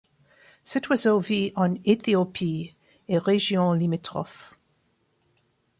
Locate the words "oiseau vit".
0.89-1.53